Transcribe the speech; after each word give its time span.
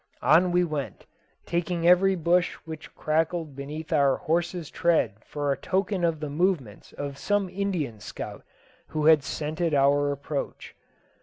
On 0.23 0.51
we 0.51 0.63
went, 0.63 1.05
taking 1.45 1.87
every 1.87 2.15
bush 2.15 2.55
which 2.65 2.95
crackled 2.95 3.55
beneath 3.55 3.93
our 3.93 4.17
horses' 4.17 4.71
tread 4.71 5.17
for 5.23 5.51
a 5.51 5.57
token 5.57 6.03
of 6.03 6.19
the 6.21 6.29
movements 6.31 6.91
of 6.93 7.19
some 7.19 7.47
Indian 7.51 7.99
scout 7.99 8.43
who 8.87 9.05
had 9.05 9.21
scented 9.21 9.75
our 9.75 10.11
approach. 10.11 10.73